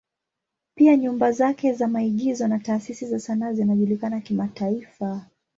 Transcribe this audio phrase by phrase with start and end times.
[0.75, 5.25] Pia nyumba zake za maigizo na taasisi za sanaa zinajulikana kimataifa.